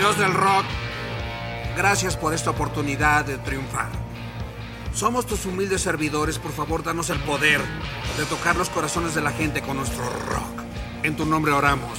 Dios 0.00 0.16
del 0.16 0.32
rock, 0.32 0.64
gracias 1.76 2.16
por 2.16 2.32
esta 2.32 2.48
oportunidad 2.48 3.22
de 3.26 3.36
triunfar. 3.36 3.90
Somos 4.94 5.26
tus 5.26 5.44
humildes 5.44 5.82
servidores, 5.82 6.38
por 6.38 6.52
favor, 6.52 6.82
danos 6.82 7.10
el 7.10 7.18
poder 7.18 7.60
de 8.16 8.24
tocar 8.24 8.56
los 8.56 8.70
corazones 8.70 9.14
de 9.14 9.20
la 9.20 9.30
gente 9.30 9.60
con 9.60 9.76
nuestro 9.76 10.02
rock. 10.02 10.62
En 11.02 11.16
tu 11.16 11.26
nombre 11.26 11.52
oramos. 11.52 11.98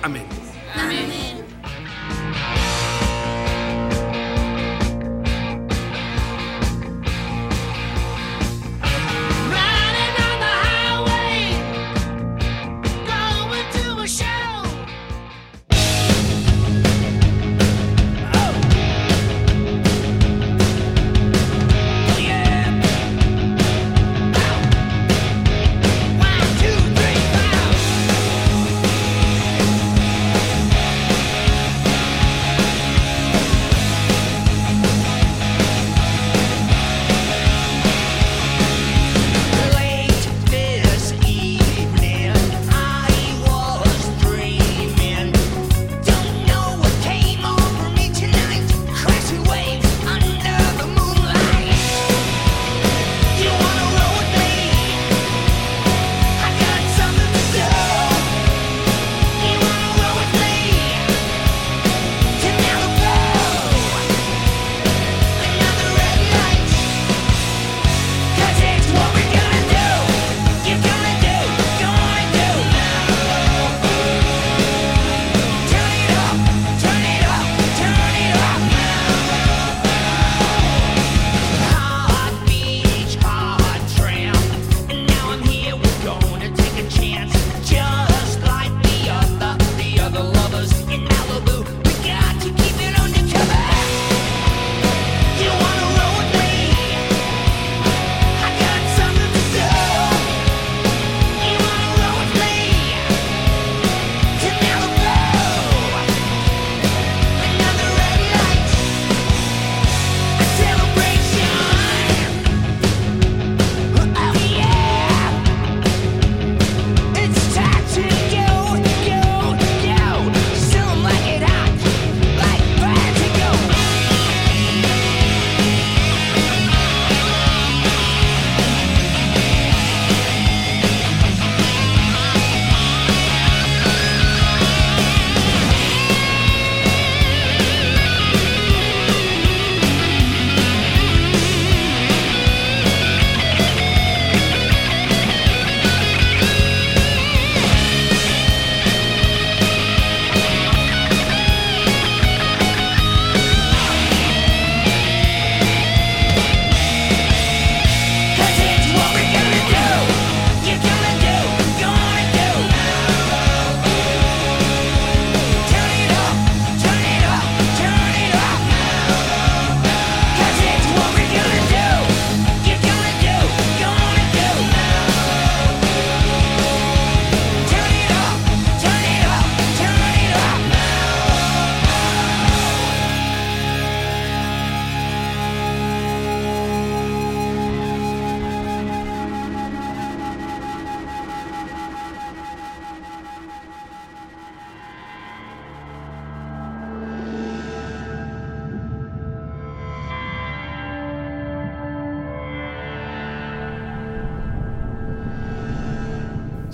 Amén. 0.00 0.26
Amén. 0.74 1.37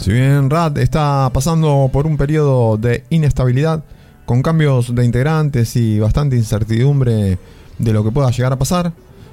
Si 0.05 0.13
bien 0.13 0.51
Rad 0.51 0.77
está 0.77 1.31
pasando 1.33 1.89
por 1.91 2.07
un 2.07 2.19
periodo 2.19 2.77
de 2.77 3.05
inestabilidad, 3.09 3.83
con 4.27 4.43
cambios 4.43 4.95
de 4.95 5.03
integrantes 5.03 5.77
y 5.77 5.99
bastante 5.99 6.37
incertidumbre 6.37 7.39
de 7.79 7.93
lo 7.95 8.05
que 8.05 8.11
pueda 8.11 8.31
llegar 8.31 8.53
a 8.53 8.59
pasar, 8.59 8.93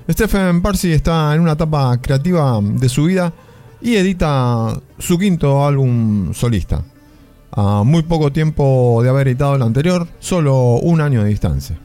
Stephen 0.10 0.62
Parsi 0.62 0.94
está 0.94 1.36
en 1.36 1.42
una 1.42 1.52
etapa 1.52 2.00
creativa 2.00 2.62
de 2.62 2.88
su 2.88 3.04
vida 3.04 3.34
y 3.82 3.98
edita 3.98 4.80
su 4.98 5.20
quinto 5.20 5.66
álbum 5.66 6.34
solista. 6.34 6.82
A 7.52 7.84
muy 7.84 8.04
poco 8.04 8.32
tiempo 8.32 9.02
de 9.04 9.10
haber 9.10 9.28
editado 9.28 9.58
el 9.58 9.64
anterior, 9.64 10.08
solo 10.20 10.76
un 10.76 11.02
año 11.02 11.22
de 11.22 11.32
distancia. 11.32 11.78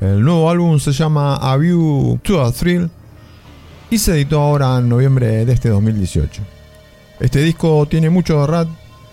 El 0.00 0.22
nuevo 0.22 0.48
álbum 0.48 0.78
se 0.78 0.92
llama 0.92 1.36
A 1.36 1.54
View 1.58 2.18
to 2.22 2.42
a 2.42 2.50
Thrill 2.50 2.88
y 3.90 3.98
se 3.98 4.12
editó 4.12 4.40
ahora 4.40 4.78
en 4.78 4.88
noviembre 4.88 5.44
de 5.44 5.52
este 5.52 5.68
2018. 5.68 6.55
Este 7.18 7.40
disco 7.40 7.86
tiene 7.86 8.10
mucho 8.10 8.40
de 8.40 8.46
rap 8.46 8.68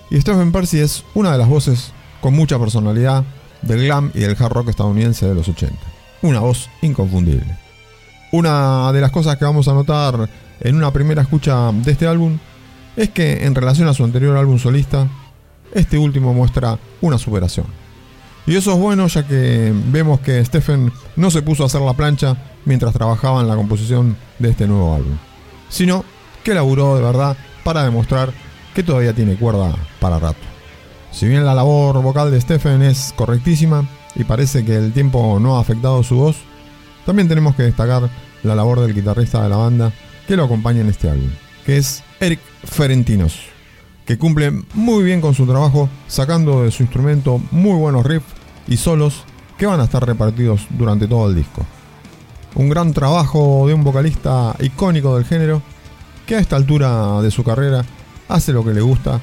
y 0.10 0.20
Stephen 0.20 0.52
Percy 0.52 0.80
es 0.80 1.06
una 1.14 1.32
de 1.32 1.38
las 1.38 1.48
voces 1.48 1.94
con 2.20 2.34
mucha 2.36 2.60
personalidad 2.60 3.24
del 3.62 3.86
glam 3.86 4.12
y 4.14 4.20
del 4.20 4.36
hard 4.38 4.52
rock 4.52 4.70
estadounidense 4.70 5.26
de 5.26 5.34
los 5.34 5.48
80. 5.48 5.76
Una 6.22 6.42
voz 6.42 6.70
inconfundible. 6.82 7.58
Una 8.34 8.92
de 8.92 9.00
las 9.00 9.12
cosas 9.12 9.38
que 9.38 9.46
vamos 9.46 9.70
a 9.70 9.74
notar 9.74 10.30
en 10.60 10.76
una 10.76 10.92
primera 10.92 11.22
escucha 11.22 11.72
de 11.72 11.92
este 11.92 12.06
álbum 12.06 12.40
es 12.98 13.10
que 13.10 13.46
en 13.46 13.56
relación 13.56 13.88
a 13.88 13.94
su 13.94 14.04
anterior 14.04 14.36
álbum 14.36 14.60
solista, 14.60 15.08
este 15.74 15.98
último 15.98 16.34
muestra 16.34 16.78
una 17.02 17.18
superación. 17.18 17.68
Y 18.46 18.58
eso 18.58 18.74
es 18.74 18.80
bueno 18.80 19.08
ya 19.08 19.26
que 19.26 19.74
vemos 19.88 20.20
que 20.20 20.44
Stephen 20.44 20.92
no 21.16 21.32
se 21.32 21.42
puso 21.42 21.64
a 21.64 21.68
hacer 21.68 21.82
la 21.82 21.94
plancha 21.94 22.36
mientras 22.66 22.94
trabajaba 22.94 23.40
en 23.40 23.48
la 23.48 23.56
composición 23.56 24.18
de 24.40 24.50
este 24.50 24.68
nuevo 24.68 24.94
álbum, 24.94 25.18
sino 25.70 26.04
que 26.44 26.54
laburó 26.54 26.98
de 26.98 27.02
verdad 27.02 27.38
para 27.64 27.84
demostrar 27.84 28.32
que 28.74 28.84
todavía 28.84 29.14
tiene 29.14 29.36
cuerda 29.36 29.76
para 30.00 30.20
rato. 30.20 30.40
Si 31.12 31.28
bien 31.28 31.46
la 31.46 31.54
labor 31.54 32.02
vocal 32.02 32.32
de 32.32 32.42
Stephen 32.42 32.82
es 32.82 33.14
correctísima 33.16 33.88
y 34.16 34.24
parece 34.24 34.66
que 34.66 34.76
el 34.76 34.94
tiempo 34.94 35.40
no 35.40 35.58
ha 35.58 35.62
afectado 35.62 36.02
su 36.04 36.16
voz, 36.16 36.38
también 37.06 37.28
tenemos 37.28 37.56
que 37.56 37.64
destacar 37.64 38.10
la 38.42 38.56
labor 38.56 38.80
del 38.80 38.94
guitarrista 38.94 39.44
de 39.44 39.50
la 39.50 39.58
banda 39.58 39.94
que 40.28 40.36
lo 40.36 40.46
acompaña 40.46 40.82
en 40.82 40.90
este 40.90 41.10
álbum, 41.10 41.30
que 41.66 41.78
es 41.78 42.04
Eric 42.20 42.40
Ferentinos, 42.64 43.40
que 44.06 44.18
cumple 44.18 44.52
muy 44.74 45.04
bien 45.04 45.22
con 45.22 45.34
su 45.34 45.46
trabajo, 45.46 45.90
sacando 46.08 46.64
de 46.64 46.72
su 46.72 46.84
instrumento 46.84 47.42
muy 47.52 47.78
buenos 47.78 48.06
riffs 48.06 48.34
y 48.68 48.78
solos 48.78 49.24
que 49.58 49.66
van 49.66 49.80
a 49.80 49.86
estar 49.86 50.06
repartidos 50.06 50.68
durante 50.72 51.08
todo 51.08 51.30
el 51.30 51.36
disco. 51.36 51.66
Un 52.56 52.70
gran 52.70 52.94
trabajo 52.94 53.66
de 53.68 53.74
un 53.74 53.84
vocalista 53.84 54.56
icónico 54.60 55.16
del 55.16 55.26
género 55.26 55.62
que 56.26 56.36
a 56.36 56.40
esta 56.40 56.56
altura 56.56 57.22
de 57.22 57.32
su 57.32 57.44
carrera 57.44 57.84
hace 58.30 58.54
lo 58.54 58.64
que 58.64 58.74
le 58.74 58.82
gusta 58.82 59.20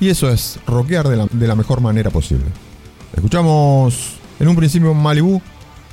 y 0.00 0.08
eso 0.08 0.28
es 0.30 0.58
rockear 0.66 1.08
de 1.08 1.16
la, 1.16 1.26
de 1.30 1.46
la 1.46 1.54
mejor 1.54 1.80
manera 1.80 2.10
posible. 2.10 2.46
Escuchamos 3.14 4.18
en 4.38 4.48
un 4.48 4.56
principio 4.56 4.94
Malibu 4.94 5.40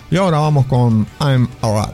y 0.09 0.17
ahora 0.17 0.39
vamos 0.39 0.65
con 0.65 1.05
I'm 1.19 1.47
a 1.61 1.91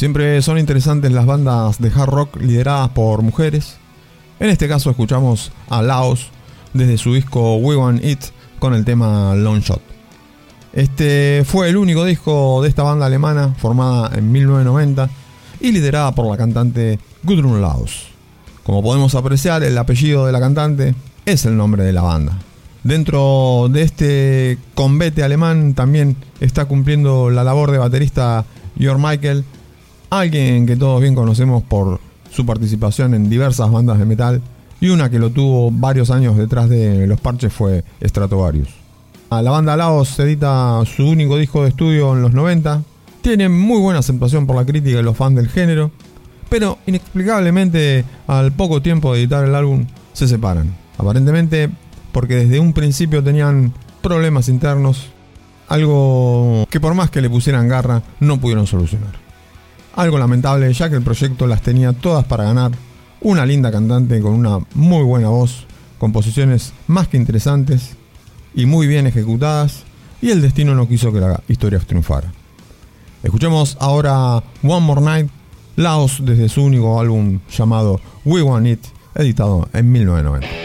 Siempre 0.00 0.40
son 0.40 0.56
interesantes 0.56 1.12
las 1.12 1.26
bandas 1.26 1.78
de 1.78 1.92
hard 1.94 2.08
rock 2.08 2.36
lideradas 2.40 2.88
por 2.88 3.20
mujeres. 3.20 3.76
En 4.38 4.48
este 4.48 4.66
caso 4.66 4.88
escuchamos 4.88 5.52
a 5.68 5.82
Laos 5.82 6.30
desde 6.72 6.96
su 6.96 7.12
disco 7.12 7.56
We 7.56 7.76
Want 7.76 8.02
It 8.02 8.18
con 8.58 8.72
el 8.72 8.86
tema 8.86 9.34
Long 9.34 9.60
Shot. 9.60 9.82
Este 10.72 11.44
fue 11.44 11.68
el 11.68 11.76
único 11.76 12.06
disco 12.06 12.62
de 12.62 12.70
esta 12.70 12.82
banda 12.82 13.04
alemana 13.04 13.54
formada 13.58 14.16
en 14.16 14.32
1990 14.32 15.10
y 15.60 15.70
liderada 15.70 16.14
por 16.14 16.30
la 16.30 16.38
cantante 16.38 16.98
Gudrun 17.22 17.60
Laos. 17.60 18.06
Como 18.62 18.82
podemos 18.82 19.14
apreciar, 19.14 19.62
el 19.62 19.76
apellido 19.76 20.24
de 20.24 20.32
la 20.32 20.40
cantante 20.40 20.94
es 21.26 21.44
el 21.44 21.58
nombre 21.58 21.84
de 21.84 21.92
la 21.92 22.00
banda. 22.00 22.38
Dentro 22.84 23.68
de 23.70 23.82
este 23.82 24.58
convete 24.74 25.22
alemán 25.22 25.74
también 25.74 26.16
está 26.40 26.64
cumpliendo 26.64 27.28
la 27.28 27.44
labor 27.44 27.70
de 27.70 27.76
baterista 27.76 28.46
Jörg 28.78 28.98
Michael, 28.98 29.44
alguien 30.10 30.66
que 30.66 30.76
todos 30.76 31.00
bien 31.00 31.14
conocemos 31.14 31.62
por 31.62 32.00
su 32.30 32.44
participación 32.44 33.14
en 33.14 33.30
diversas 33.30 33.70
bandas 33.70 33.98
de 33.98 34.04
metal 34.04 34.42
y 34.80 34.88
una 34.88 35.08
que 35.10 35.18
lo 35.18 35.30
tuvo 35.30 35.70
varios 35.70 36.10
años 36.10 36.36
detrás 36.36 36.68
de 36.68 37.06
los 37.06 37.20
parches 37.20 37.52
fue 37.52 37.84
Stratovarius. 38.02 38.68
A 39.30 39.42
la 39.42 39.52
banda 39.52 39.76
Laos 39.76 40.18
edita 40.18 40.82
su 40.84 41.06
único 41.06 41.36
disco 41.36 41.62
de 41.62 41.68
estudio 41.68 42.12
en 42.14 42.22
los 42.22 42.32
90, 42.32 42.82
tiene 43.22 43.48
muy 43.48 43.78
buena 43.80 44.00
aceptación 44.00 44.46
por 44.46 44.56
la 44.56 44.64
crítica 44.64 44.98
y 44.98 45.02
los 45.02 45.16
fans 45.16 45.36
del 45.36 45.48
género, 45.48 45.92
pero 46.48 46.78
inexplicablemente 46.86 48.04
al 48.26 48.52
poco 48.52 48.82
tiempo 48.82 49.12
de 49.12 49.20
editar 49.20 49.44
el 49.44 49.54
álbum 49.54 49.86
se 50.12 50.26
separan. 50.26 50.74
Aparentemente 50.98 51.70
porque 52.12 52.34
desde 52.34 52.58
un 52.58 52.72
principio 52.72 53.22
tenían 53.22 53.72
problemas 54.02 54.48
internos, 54.48 55.06
algo 55.68 56.66
que 56.68 56.80
por 56.80 56.94
más 56.94 57.10
que 57.10 57.20
le 57.20 57.30
pusieran 57.30 57.68
garra 57.68 58.02
no 58.18 58.40
pudieron 58.40 58.66
solucionar. 58.66 59.29
Algo 59.94 60.18
lamentable 60.18 60.72
ya 60.72 60.88
que 60.88 60.96
el 60.96 61.02
proyecto 61.02 61.46
las 61.46 61.62
tenía 61.62 61.92
todas 61.92 62.24
para 62.24 62.44
ganar, 62.44 62.72
una 63.20 63.44
linda 63.44 63.70
cantante 63.70 64.20
con 64.20 64.32
una 64.32 64.58
muy 64.74 65.02
buena 65.02 65.28
voz, 65.28 65.66
composiciones 65.98 66.72
más 66.86 67.08
que 67.08 67.16
interesantes 67.16 67.96
y 68.54 68.66
muy 68.66 68.86
bien 68.86 69.06
ejecutadas, 69.06 69.84
y 70.22 70.30
el 70.30 70.42
destino 70.42 70.74
no 70.74 70.88
quiso 70.88 71.12
que 71.12 71.20
la 71.20 71.42
historia 71.48 71.78
triunfara. 71.80 72.32
Escuchemos 73.22 73.76
ahora 73.80 74.42
One 74.62 74.86
More 74.86 75.00
Night, 75.00 75.30
Laos 75.76 76.22
desde 76.24 76.48
su 76.48 76.62
único 76.62 77.00
álbum 77.00 77.40
llamado 77.50 78.00
We 78.24 78.42
Want 78.42 78.66
It, 78.66 78.80
editado 79.14 79.68
en 79.72 79.90
1990. 79.92 80.59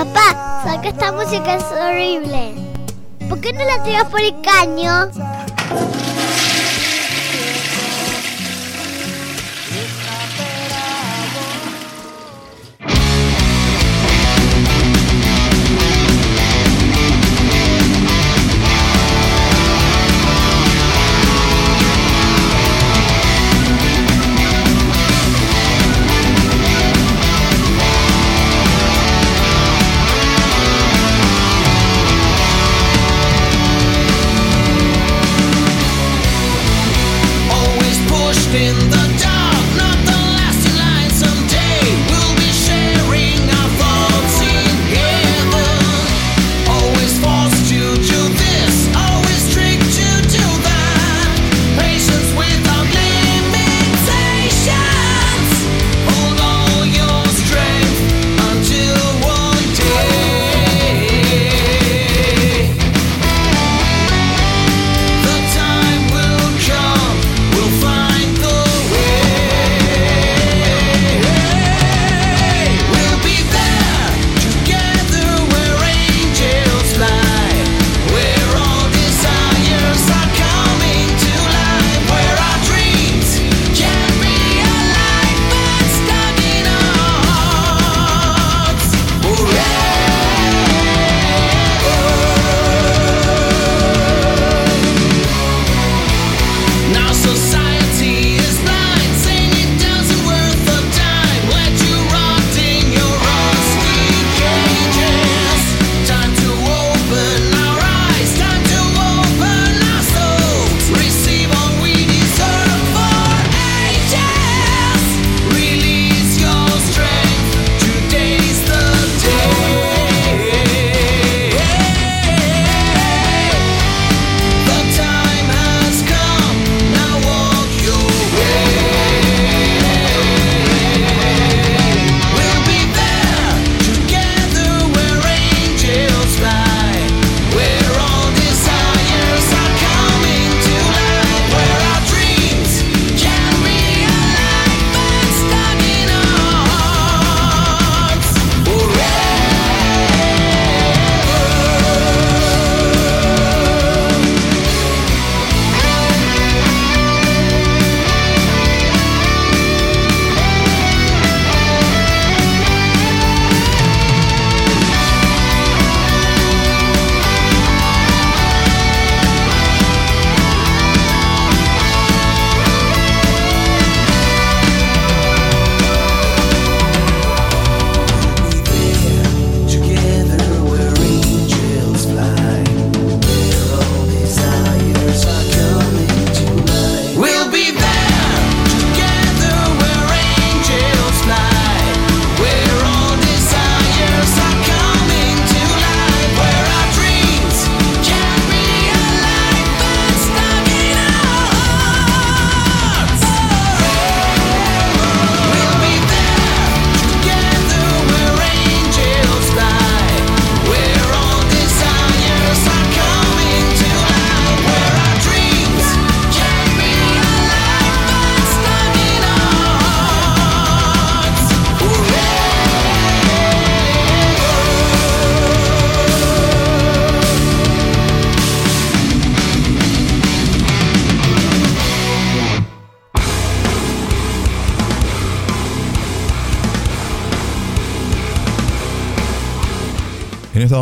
Papá, 0.00 0.62
saca 0.64 0.88
esta 0.88 1.12
música 1.12 1.56
es 1.56 1.64
horrible. 1.64 2.54
¿Por 3.28 3.38
qué 3.38 3.52
no 3.52 3.62
la 3.62 3.82
tiras 3.82 4.06
por 4.06 4.22
el 4.22 4.34
caño? 4.40 5.10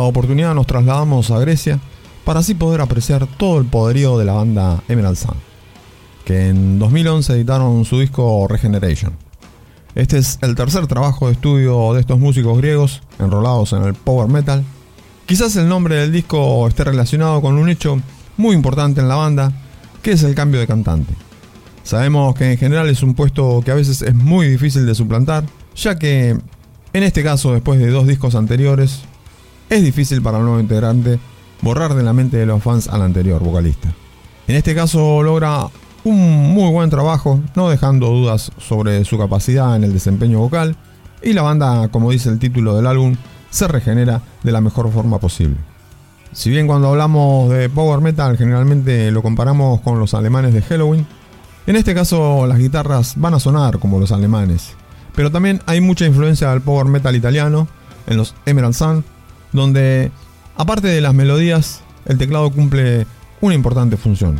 Oportunidad 0.09 0.53
nos 0.53 0.67
trasladamos 0.67 1.31
a 1.31 1.39
Grecia 1.39 1.79
para 2.25 2.41
así 2.41 2.53
poder 2.53 2.81
apreciar 2.81 3.25
todo 3.25 3.59
el 3.59 3.65
poderío 3.65 4.17
de 4.17 4.25
la 4.25 4.33
banda 4.33 4.83
Emerald 4.87 5.17
Sun, 5.17 5.35
que 6.25 6.49
en 6.49 6.79
2011 6.79 7.33
editaron 7.33 7.85
su 7.85 7.99
disco 7.99 8.47
Regeneration. 8.47 9.13
Este 9.95 10.17
es 10.17 10.37
el 10.41 10.55
tercer 10.55 10.85
trabajo 10.87 11.27
de 11.27 11.33
estudio 11.33 11.93
de 11.93 12.01
estos 12.01 12.19
músicos 12.19 12.57
griegos 12.57 13.01
enrolados 13.17 13.73
en 13.73 13.83
el 13.83 13.93
power 13.93 14.29
metal. 14.29 14.63
Quizás 15.25 15.55
el 15.55 15.67
nombre 15.67 15.95
del 15.95 16.11
disco 16.11 16.67
esté 16.67 16.83
relacionado 16.83 17.41
con 17.41 17.57
un 17.57 17.69
hecho 17.69 17.99
muy 18.37 18.55
importante 18.55 19.01
en 19.01 19.07
la 19.07 19.15
banda, 19.15 19.51
que 20.01 20.11
es 20.11 20.23
el 20.23 20.35
cambio 20.35 20.59
de 20.59 20.67
cantante. 20.67 21.13
Sabemos 21.83 22.35
que 22.35 22.51
en 22.51 22.57
general 22.57 22.87
es 22.89 23.01
un 23.01 23.15
puesto 23.15 23.61
que 23.63 23.71
a 23.71 23.75
veces 23.75 24.01
es 24.01 24.13
muy 24.13 24.47
difícil 24.47 24.85
de 24.85 24.93
suplantar, 24.93 25.43
ya 25.75 25.97
que 25.97 26.37
en 26.91 27.03
este 27.03 27.23
caso, 27.23 27.53
después 27.53 27.79
de 27.79 27.91
dos 27.91 28.07
discos 28.07 28.33
anteriores, 28.33 29.01
es 29.69 29.83
difícil 29.83 30.21
para 30.21 30.37
el 30.37 30.43
nuevo 30.43 30.59
integrante 30.59 31.19
borrar 31.61 31.93
de 31.93 32.03
la 32.03 32.13
mente 32.13 32.37
de 32.37 32.45
los 32.45 32.63
fans 32.63 32.87
al 32.87 33.01
anterior 33.01 33.41
vocalista. 33.41 33.93
En 34.47 34.55
este 34.55 34.73
caso 34.73 35.21
logra 35.21 35.67
un 36.03 36.53
muy 36.53 36.71
buen 36.71 36.89
trabajo, 36.89 37.39
no 37.55 37.69
dejando 37.69 38.07
dudas 38.07 38.51
sobre 38.57 39.03
su 39.05 39.17
capacidad 39.17 39.75
en 39.75 39.83
el 39.83 39.93
desempeño 39.93 40.39
vocal, 40.39 40.75
y 41.21 41.33
la 41.33 41.41
banda, 41.41 41.89
como 41.89 42.11
dice 42.11 42.29
el 42.29 42.39
título 42.39 42.75
del 42.75 42.87
álbum, 42.87 43.15
se 43.49 43.67
regenera 43.67 44.21
de 44.43 44.51
la 44.51 44.61
mejor 44.61 44.91
forma 44.91 45.19
posible. 45.19 45.57
Si 46.31 46.49
bien 46.49 46.67
cuando 46.67 46.89
hablamos 46.89 47.49
de 47.51 47.69
power 47.69 48.01
metal 48.01 48.37
generalmente 48.37 49.11
lo 49.11 49.21
comparamos 49.21 49.81
con 49.81 49.99
los 49.99 50.13
alemanes 50.13 50.53
de 50.53 50.61
Halloween, 50.61 51.05
en 51.67 51.75
este 51.75 51.93
caso 51.93 52.47
las 52.47 52.57
guitarras 52.57 53.13
van 53.17 53.33
a 53.33 53.39
sonar 53.39 53.79
como 53.79 53.99
los 53.99 54.11
alemanes, 54.11 54.73
pero 55.15 55.31
también 55.31 55.61
hay 55.65 55.81
mucha 55.81 56.05
influencia 56.05 56.49
del 56.51 56.61
power 56.61 56.85
metal 56.85 57.15
italiano 57.15 57.67
en 58.07 58.17
los 58.17 58.35
Emerald 58.45 58.75
Sun, 58.75 59.03
donde 59.51 60.11
aparte 60.55 60.87
de 60.87 61.01
las 61.01 61.13
melodías, 61.13 61.81
el 62.05 62.17
teclado 62.17 62.51
cumple 62.51 63.05
una 63.41 63.55
importante 63.55 63.97
función. 63.97 64.39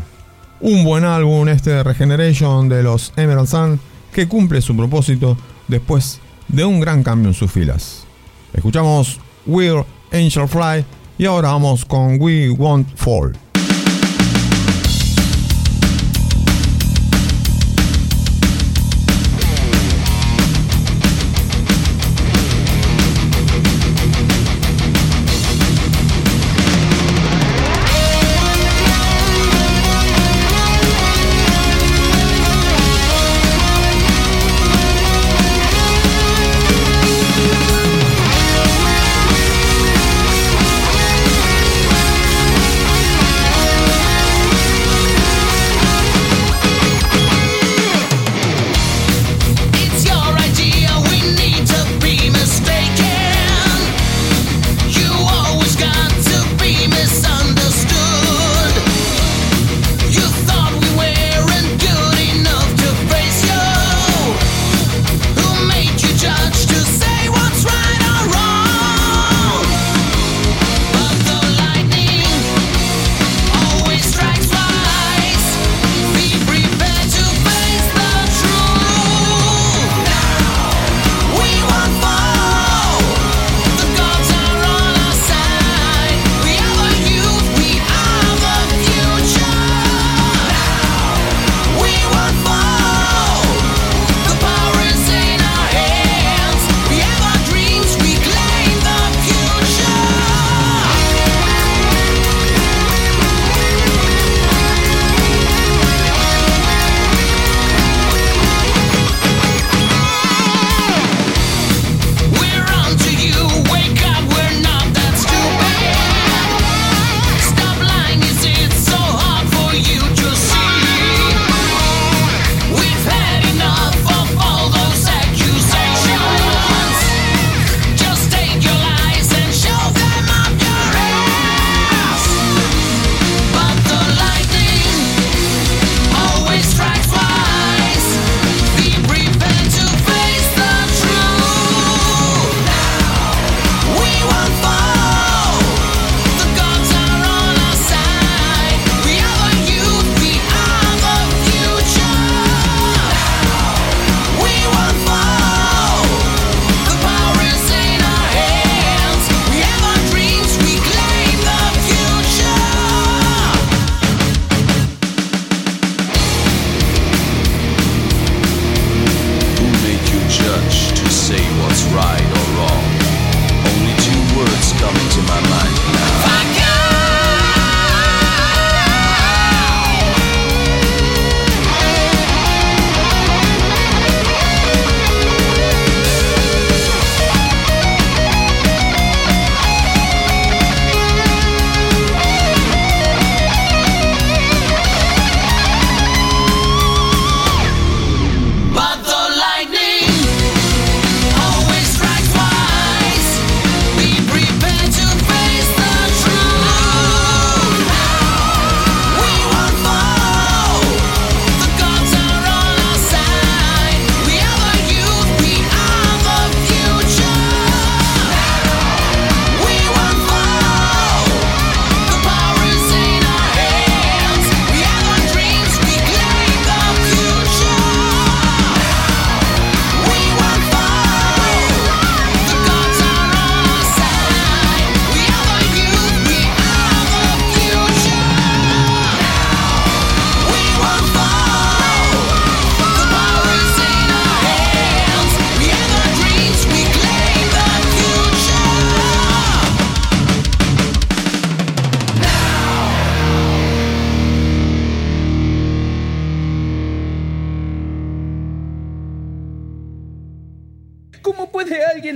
Un 0.62 0.84
buen 0.84 1.06
álbum 1.06 1.48
este 1.48 1.70
de 1.70 1.84
Regeneration 1.84 2.68
de 2.68 2.84
los 2.84 3.14
Emerald 3.16 3.48
Sun 3.48 3.80
que 4.12 4.28
cumple 4.28 4.62
su 4.62 4.76
propósito 4.76 5.38
después 5.68 6.20
de 6.48 6.66
un 6.66 6.80
gran 6.80 7.04
cambio 7.04 7.30
en 7.30 7.34
sus 7.34 7.52
filas. 7.52 8.04
Escuchamos 8.54 9.20
We're 9.46 9.86
Angel 10.12 10.48
Fly 10.48 10.84
y 11.18 11.26
ahora 11.26 11.50
vamos 11.50 11.86
con 11.86 12.20
We 12.20 12.50
Won't 12.50 12.96
Fall. 12.96 13.38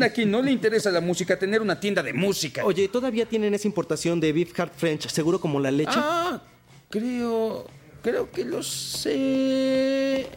alguien 0.04 0.12
a 0.12 0.13
quien 0.13 0.32
no 0.32 0.42
le 0.42 0.52
interesa 0.52 0.92
la 0.92 1.02
música 1.02 1.38
tener 1.38 1.62
una 1.62 1.80
tienda 1.80 2.04
de 2.04 2.13
música. 2.13 2.66
Oye, 2.66 2.88
¿todavía 2.88 3.26
tienen 3.26 3.54
esa 3.54 3.68
importación 3.68 4.20
de 4.20 4.34
Beef 4.34 4.54
Heart 4.54 4.74
French, 4.76 5.08
seguro 5.08 5.39
como 5.39 5.60
la 5.60 5.72
leche? 5.72 5.92
Ah, 5.96 6.42
creo. 6.89 7.68
Creo 8.02 8.30
que 8.32 8.44
lo 8.44 8.62
sé. 8.62 10.28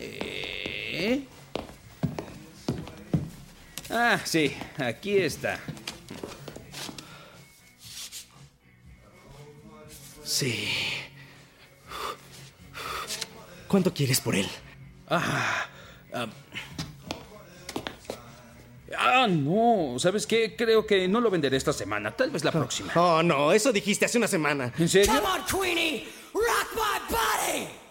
Ah, 3.91 4.21
sí, 4.25 4.53
aquí 4.79 5.17
está. 5.17 5.59
Sí. 10.25 10.69
¿Cuánto 13.67 13.93
quieres 13.93 14.21
por 14.21 14.37
él? 14.37 14.47
Ah, 15.09 15.67
um. 16.15 16.31
Ah, 18.99 19.27
no. 19.29 19.99
¿Sabes 19.99 20.27
qué? 20.27 20.55
Creo 20.57 20.87
que 20.87 21.09
no 21.09 21.21
lo 21.21 21.31
venderé 21.31 21.57
esta 21.57 21.73
semana. 21.73 22.15
Tal 22.15 22.31
vez 22.31 22.45
la 22.45 22.51
ah. 22.51 22.53
próxima. 22.53 22.93
Oh, 22.97 23.23
no. 23.23 23.53
Eso 23.53 23.73
dijiste 23.73 24.05
hace 24.05 24.19
una 24.19 24.29
semana. 24.29 24.73
¿En 24.79 24.89
serio? 24.89 25.13
Come 25.13 25.27
on, 25.27 25.45
Queenie. 25.45 26.09
Rock 26.33 26.75
my 26.75 27.15
body. 27.17 27.86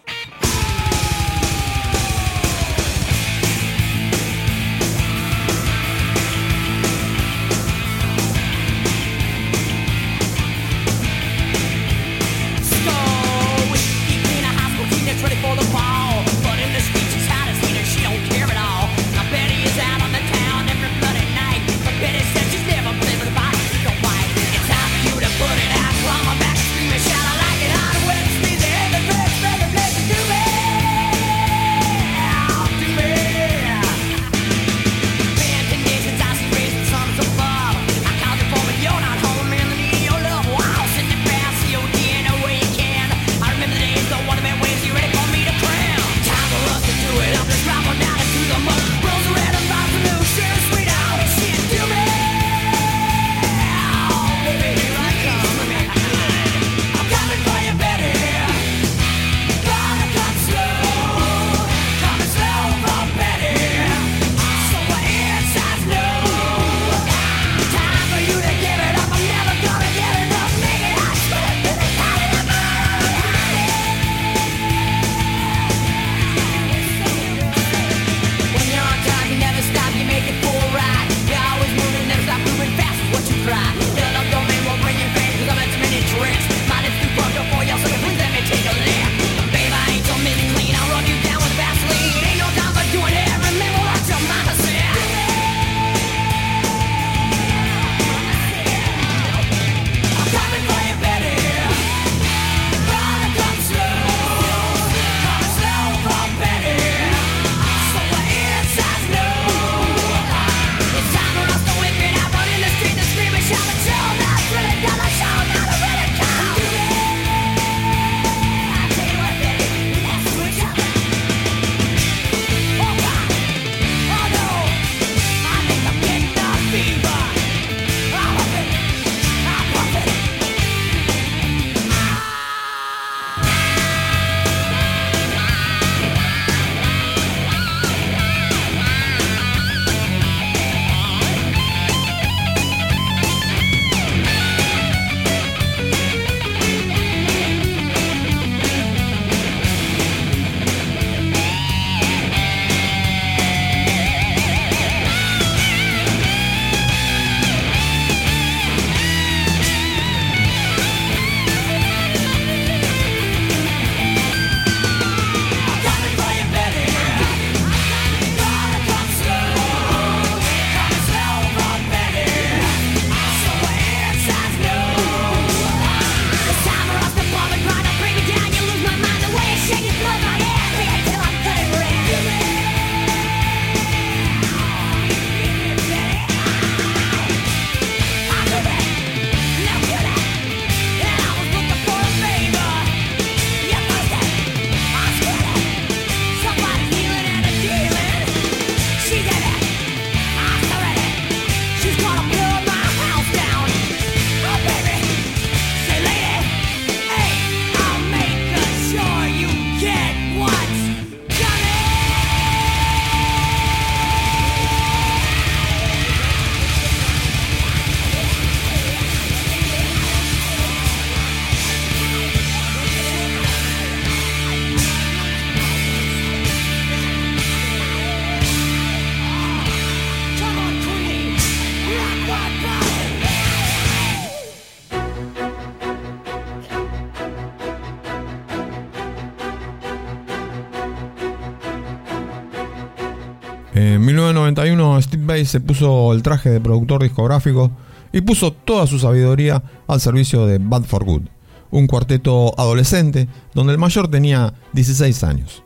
se 245.44 245.60
puso 245.60 246.12
el 246.12 246.22
traje 246.22 246.50
de 246.50 246.60
productor 246.60 247.02
discográfico 247.02 247.70
y 248.12 248.20
puso 248.20 248.52
toda 248.52 248.86
su 248.86 248.98
sabiduría 248.98 249.62
al 249.86 250.00
servicio 250.00 250.46
de 250.46 250.58
Bad 250.58 250.84
for 250.84 251.04
Good, 251.04 251.22
un 251.70 251.86
cuarteto 251.86 252.58
adolescente 252.58 253.28
donde 253.54 253.72
el 253.72 253.78
mayor 253.78 254.08
tenía 254.08 254.54
16 254.72 255.24
años. 255.24 255.62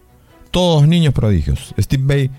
Todos 0.51 0.89
niños 0.89 1.15
prodigios. 1.15 1.75
Steve 1.79 2.03
Bay 2.05 2.31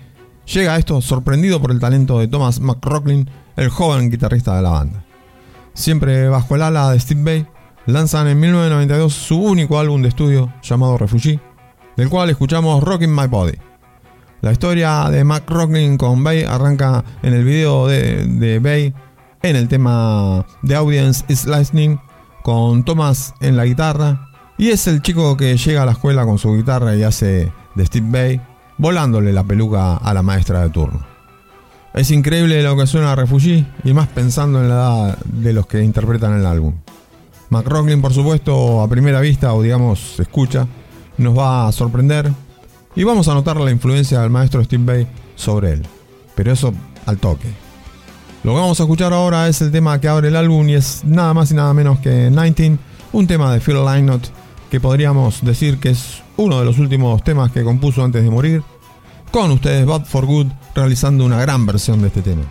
llega 0.46 0.74
a 0.74 0.78
esto 0.78 1.00
sorprendido 1.00 1.60
por 1.60 1.70
el 1.70 1.80
talento 1.80 2.18
de 2.18 2.28
Thomas 2.28 2.60
McRocklin, 2.60 3.30
el 3.56 3.68
joven 3.68 4.10
guitarrista 4.10 4.54
de 4.56 4.62
la 4.62 4.70
banda. 4.70 5.04
Siempre 5.74 6.28
bajo 6.28 6.54
el 6.56 6.62
ala 6.62 6.90
de 6.90 7.00
Steve 7.00 7.22
Bay, 7.22 7.46
lanzan 7.86 8.28
en 8.28 8.38
1992 8.38 9.12
su 9.12 9.40
único 9.40 9.78
álbum 9.78 10.02
de 10.02 10.08
estudio 10.08 10.52
llamado 10.62 10.98
Refugee, 10.98 11.40
del 11.96 12.08
cual 12.10 12.30
escuchamos 12.30 12.82
Rockin' 12.82 13.14
My 13.14 13.26
Body. 13.26 13.71
La 14.42 14.50
historia 14.50 15.08
de 15.08 15.22
McRocklin 15.22 15.96
con 15.96 16.24
Bay 16.24 16.42
arranca 16.42 17.04
en 17.22 17.32
el 17.32 17.44
video 17.44 17.86
de, 17.86 18.26
de 18.26 18.58
Bay 18.58 18.92
en 19.40 19.54
el 19.54 19.68
tema 19.68 20.44
The 20.66 20.74
Audience 20.74 21.24
is 21.28 21.46
Listening 21.46 22.00
con 22.42 22.84
Thomas 22.84 23.34
en 23.40 23.56
la 23.56 23.64
guitarra 23.64 24.30
y 24.58 24.70
es 24.70 24.88
el 24.88 25.00
chico 25.00 25.36
que 25.36 25.56
llega 25.56 25.84
a 25.84 25.86
la 25.86 25.92
escuela 25.92 26.26
con 26.26 26.38
su 26.38 26.56
guitarra 26.56 26.96
y 26.96 27.04
hace 27.04 27.52
de 27.76 27.86
Steve 27.86 28.08
Bay 28.10 28.40
volándole 28.78 29.32
la 29.32 29.44
peluca 29.44 29.98
a 29.98 30.12
la 30.12 30.22
maestra 30.22 30.60
de 30.62 30.70
turno. 30.70 31.06
Es 31.94 32.10
increíble 32.10 32.64
lo 32.64 32.76
que 32.76 32.88
suena 32.88 33.12
a 33.12 33.14
Refugee 33.14 33.64
y 33.84 33.92
más 33.92 34.08
pensando 34.08 34.60
en 34.60 34.68
la 34.68 34.74
edad 34.74 35.18
de 35.24 35.52
los 35.52 35.68
que 35.68 35.84
interpretan 35.84 36.36
el 36.36 36.46
álbum. 36.46 36.74
McRocklin, 37.50 38.02
por 38.02 38.12
supuesto, 38.12 38.82
a 38.82 38.88
primera 38.88 39.20
vista 39.20 39.54
o 39.54 39.62
digamos 39.62 40.18
escucha, 40.18 40.66
nos 41.16 41.38
va 41.38 41.68
a 41.68 41.72
sorprender 41.72 42.32
y 42.94 43.04
vamos 43.04 43.28
a 43.28 43.34
notar 43.34 43.58
la 43.58 43.70
influencia 43.70 44.20
del 44.20 44.30
maestro 44.30 44.62
Steve 44.64 44.84
Bay 44.84 45.06
sobre 45.36 45.72
él. 45.72 45.82
Pero 46.34 46.52
eso 46.52 46.72
al 47.06 47.18
toque. 47.18 47.48
Lo 48.44 48.52
que 48.52 48.60
vamos 48.60 48.80
a 48.80 48.82
escuchar 48.82 49.12
ahora 49.12 49.48
es 49.48 49.60
el 49.62 49.70
tema 49.70 50.00
que 50.00 50.08
abre 50.08 50.28
el 50.28 50.36
álbum 50.36 50.68
y 50.68 50.74
es 50.74 51.04
nada 51.04 51.32
más 51.32 51.50
y 51.52 51.54
nada 51.54 51.72
menos 51.74 52.00
que 52.00 52.30
19, 52.30 52.78
un 53.12 53.26
tema 53.26 53.52
de 53.52 53.60
Phil 53.60 53.84
Lynott 53.84 54.28
que 54.70 54.80
podríamos 54.80 55.44
decir 55.44 55.78
que 55.78 55.90
es 55.90 56.22
uno 56.36 56.58
de 56.58 56.64
los 56.64 56.78
últimos 56.78 57.22
temas 57.22 57.52
que 57.52 57.62
compuso 57.62 58.02
antes 58.02 58.24
de 58.24 58.30
morir. 58.30 58.62
Con 59.30 59.50
ustedes 59.50 59.86
Bad 59.86 60.06
for 60.06 60.26
Good 60.26 60.48
realizando 60.74 61.24
una 61.24 61.40
gran 61.40 61.66
versión 61.66 62.00
de 62.00 62.08
este 62.08 62.22
tema. 62.22 62.42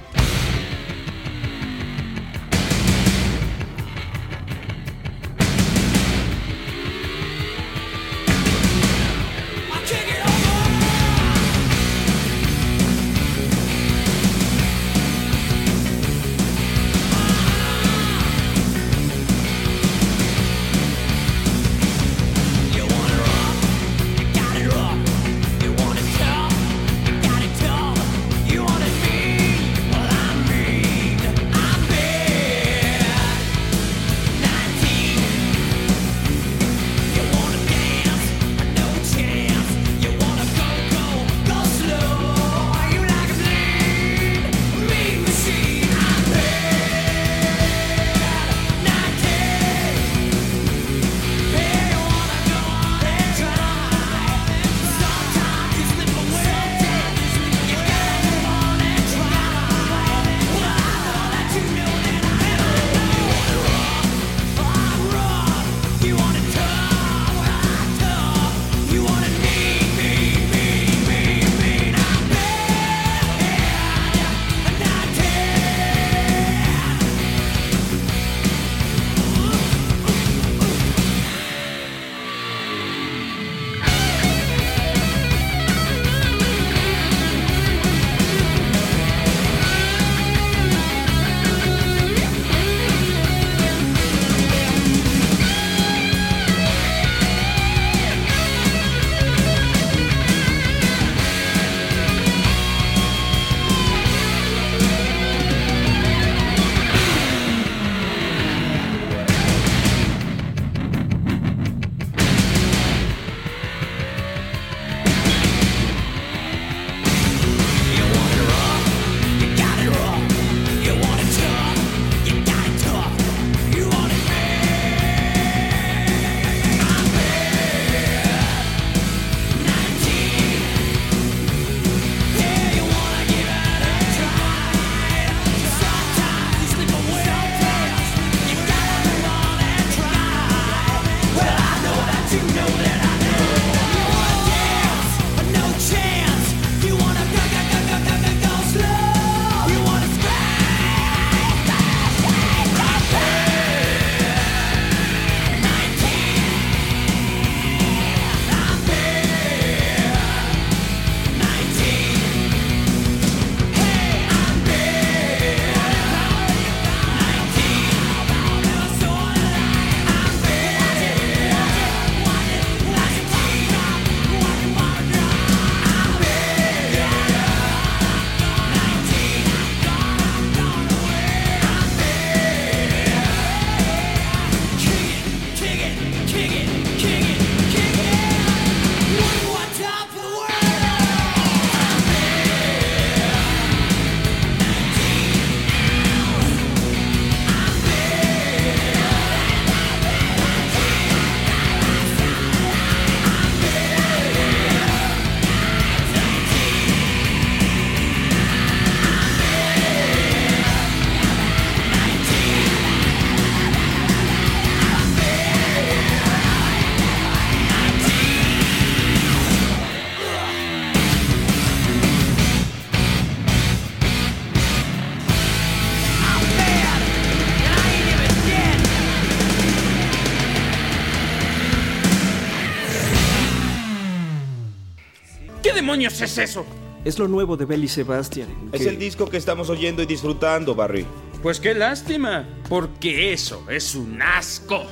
es 236.26 236.38
eso? 236.38 236.66
Es 237.04 237.18
lo 237.18 237.28
nuevo 237.28 237.58
de 237.58 237.66
Belly 237.66 237.88
Sebastian. 237.88 238.48
Es 238.72 238.86
el 238.86 239.00
disco 239.00 239.28
que 239.30 239.38
estamos 239.38 239.70
oyendo 239.70 240.04
y 240.04 240.06
disfrutando, 240.06 240.76
Barry. 240.76 241.06
Pues 241.42 241.60
qué 241.60 241.74
lástima, 241.74 242.48
porque 242.70 243.34
eso 243.34 243.64
es 243.70 243.96
un 243.96 244.22
asco. 244.22 244.84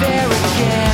there 0.00 0.26
again. 0.26 0.85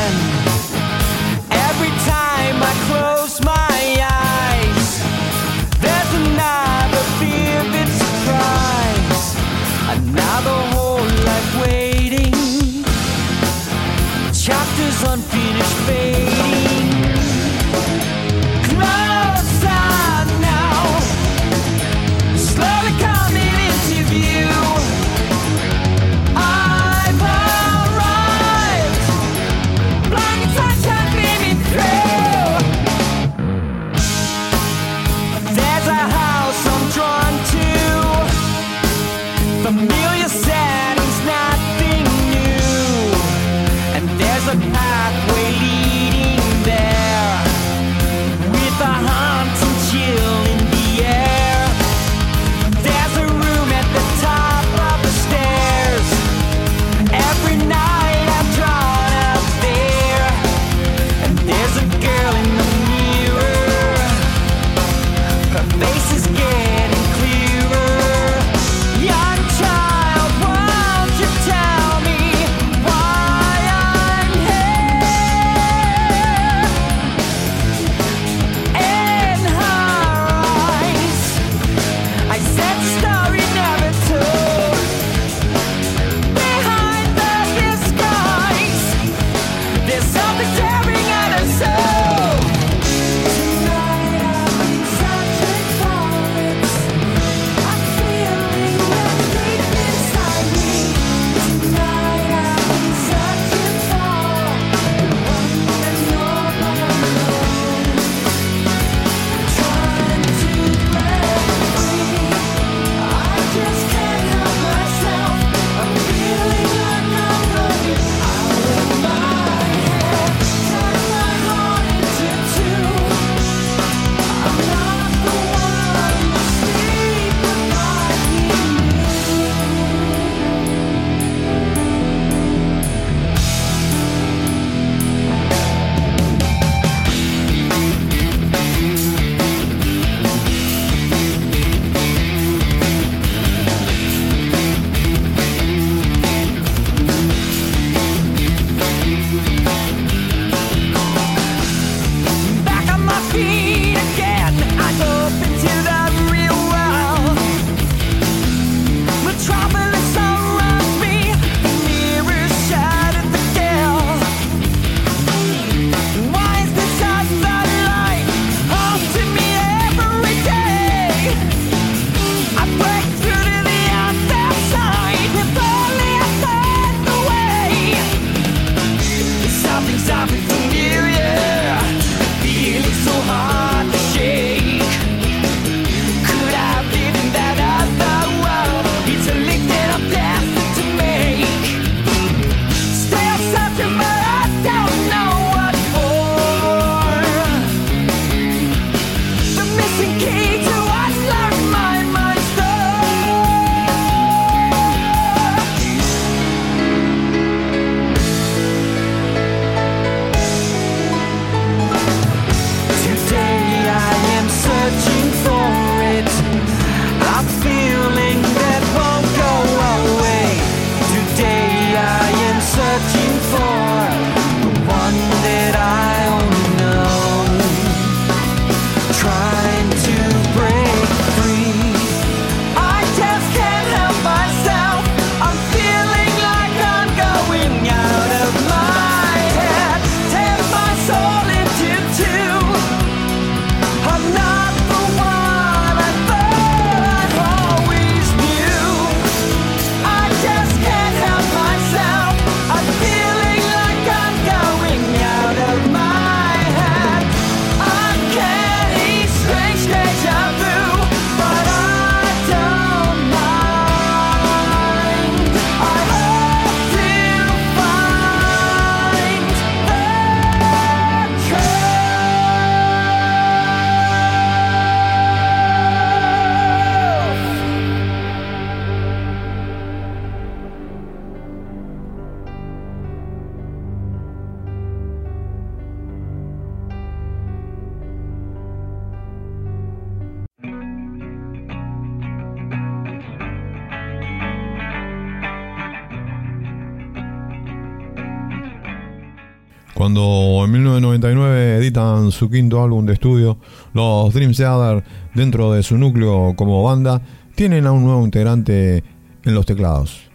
Editan 301.82 302.30
su 302.30 302.48
quinto 302.48 302.82
álbum 302.82 303.04
de 303.06 303.14
estudio, 303.14 303.58
los 303.92 304.32
Dream 304.32 304.52
Theater, 304.52 305.04
dentro 305.34 305.72
de 305.72 305.82
su 305.82 305.98
núcleo 305.98 306.54
como 306.56 306.82
banda, 306.82 307.20
tienen 307.54 307.86
a 307.86 307.92
un 307.92 308.04
nuevo 308.04 308.24
integrante 308.24 309.04
en 309.44 309.54
los 309.54 309.66
teclados, 309.66 310.30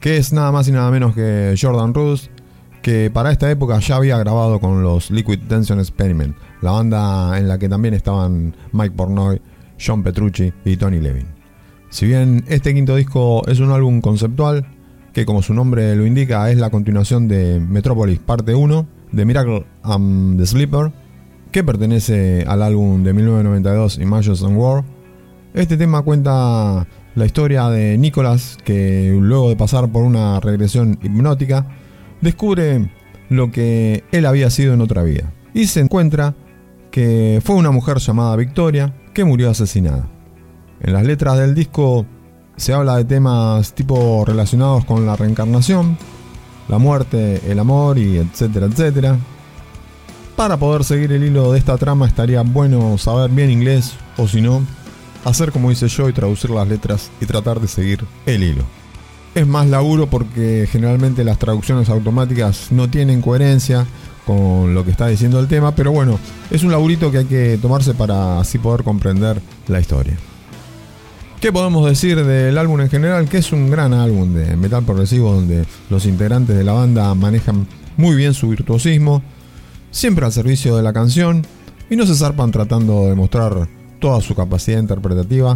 que 0.00 0.16
es 0.16 0.32
nada 0.32 0.52
más 0.52 0.68
y 0.68 0.72
nada 0.72 0.90
menos 0.90 1.14
que 1.14 1.54
Jordan 1.60 1.92
Rudess, 1.92 2.30
que 2.82 3.10
para 3.10 3.30
esta 3.30 3.50
época 3.50 3.78
ya 3.78 3.96
había 3.96 4.18
grabado 4.18 4.60
con 4.60 4.82
los 4.82 5.10
Liquid 5.10 5.40
Tension 5.48 5.78
Experiment, 5.78 6.36
la 6.60 6.72
banda 6.72 7.38
en 7.38 7.48
la 7.48 7.58
que 7.58 7.68
también 7.68 7.94
estaban 7.94 8.54
Mike 8.72 8.94
Pornoy, 8.96 9.40
John 9.84 10.02
Petrucci 10.02 10.52
y 10.64 10.76
Tony 10.76 11.00
Levin. 11.00 11.26
Si 11.90 12.06
bien 12.06 12.44
este 12.48 12.72
quinto 12.72 12.96
disco 12.96 13.46
es 13.46 13.60
un 13.60 13.70
álbum 13.70 14.00
conceptual, 14.00 14.66
que 15.12 15.26
como 15.26 15.42
su 15.42 15.52
nombre 15.52 15.94
lo 15.94 16.06
indica 16.06 16.50
es 16.50 16.56
la 16.56 16.70
continuación 16.70 17.28
de 17.28 17.60
Metropolis 17.60 18.18
parte 18.18 18.54
1, 18.54 18.86
de 19.12 19.24
Miracle 19.24 19.64
and 19.82 20.38
the 20.38 20.46
Sleeper, 20.46 20.92
que 21.50 21.62
pertenece 21.62 22.44
al 22.48 22.62
álbum 22.62 23.04
de 23.04 23.12
1992 23.12 23.98
Images 23.98 24.42
and 24.42 24.56
War, 24.56 24.84
este 25.54 25.76
tema 25.76 26.02
cuenta 26.02 26.86
la 27.14 27.26
historia 27.26 27.68
de 27.68 27.98
Nicholas 27.98 28.56
que 28.64 29.14
luego 29.20 29.50
de 29.50 29.56
pasar 29.56 29.90
por 29.90 30.02
una 30.02 30.40
regresión 30.40 30.98
hipnótica, 31.02 31.66
descubre 32.22 32.90
lo 33.28 33.50
que 33.50 34.04
él 34.12 34.26
había 34.26 34.48
sido 34.50 34.72
en 34.74 34.80
otra 34.80 35.02
vida 35.02 35.32
y 35.52 35.66
se 35.66 35.80
encuentra 35.80 36.34
que 36.90 37.40
fue 37.44 37.56
una 37.56 37.70
mujer 37.70 37.98
llamada 37.98 38.36
Victoria 38.36 38.94
que 39.12 39.24
murió 39.24 39.50
asesinada. 39.50 40.08
En 40.80 40.92
las 40.92 41.04
letras 41.04 41.38
del 41.38 41.54
disco 41.54 42.06
se 42.56 42.72
habla 42.72 42.96
de 42.96 43.04
temas 43.04 43.74
tipo 43.74 44.24
relacionados 44.26 44.84
con 44.84 45.06
la 45.06 45.16
reencarnación, 45.16 45.96
la 46.72 46.78
muerte, 46.78 47.42
el 47.46 47.58
amor 47.58 47.98
y 47.98 48.16
etcétera, 48.16 48.64
etcétera. 48.64 49.18
Para 50.36 50.56
poder 50.56 50.84
seguir 50.84 51.12
el 51.12 51.22
hilo 51.22 51.52
de 51.52 51.58
esta 51.58 51.76
trama 51.76 52.06
estaría 52.06 52.40
bueno 52.40 52.96
saber 52.96 53.30
bien 53.30 53.50
inglés 53.50 53.92
o 54.16 54.26
si 54.26 54.40
no, 54.40 54.62
hacer 55.26 55.52
como 55.52 55.70
hice 55.70 55.88
yo 55.88 56.08
y 56.08 56.14
traducir 56.14 56.48
las 56.48 56.66
letras 56.66 57.10
y 57.20 57.26
tratar 57.26 57.60
de 57.60 57.68
seguir 57.68 58.02
el 58.24 58.42
hilo. 58.42 58.64
Es 59.34 59.46
más 59.46 59.66
laburo 59.66 60.06
porque 60.06 60.66
generalmente 60.66 61.24
las 61.24 61.38
traducciones 61.38 61.90
automáticas 61.90 62.68
no 62.72 62.88
tienen 62.88 63.20
coherencia 63.20 63.86
con 64.26 64.72
lo 64.72 64.82
que 64.82 64.92
está 64.92 65.08
diciendo 65.08 65.40
el 65.40 65.48
tema, 65.48 65.74
pero 65.74 65.92
bueno, 65.92 66.18
es 66.50 66.62
un 66.62 66.70
laburito 66.70 67.10
que 67.10 67.18
hay 67.18 67.26
que 67.26 67.58
tomarse 67.60 67.92
para 67.92 68.40
así 68.40 68.56
poder 68.56 68.82
comprender 68.82 69.42
la 69.68 69.78
historia. 69.78 70.16
¿Qué 71.42 71.52
podemos 71.52 71.84
decir 71.84 72.24
del 72.24 72.56
álbum 72.56 72.82
en 72.82 72.88
general? 72.88 73.28
Que 73.28 73.38
es 73.38 73.52
un 73.52 73.68
gran 73.68 73.92
álbum 73.92 74.32
de 74.32 74.56
metal 74.56 74.84
progresivo 74.84 75.32
donde 75.32 75.64
los 75.90 76.06
integrantes 76.06 76.56
de 76.56 76.62
la 76.62 76.70
banda 76.70 77.12
manejan 77.16 77.66
muy 77.96 78.14
bien 78.14 78.32
su 78.32 78.50
virtuosismo, 78.50 79.24
siempre 79.90 80.24
al 80.24 80.30
servicio 80.30 80.76
de 80.76 80.84
la 80.84 80.92
canción 80.92 81.44
y 81.90 81.96
no 81.96 82.06
se 82.06 82.14
zarpan 82.14 82.52
tratando 82.52 83.06
de 83.06 83.16
mostrar 83.16 83.68
toda 83.98 84.20
su 84.20 84.36
capacidad 84.36 84.78
interpretativa 84.78 85.54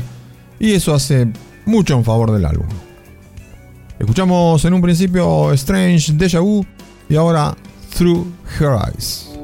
y 0.58 0.72
eso 0.72 0.92
hace 0.92 1.28
mucho 1.66 1.94
en 1.94 2.02
favor 2.02 2.32
del 2.32 2.46
álbum. 2.46 2.66
Escuchamos 4.00 4.64
en 4.64 4.74
un 4.74 4.82
principio 4.82 5.52
Strange 5.52 6.14
Deja 6.14 6.40
Vu 6.40 6.66
y 7.08 7.14
ahora 7.14 7.56
Through 7.96 8.26
Her 8.58 8.76
Eyes. 8.92 9.35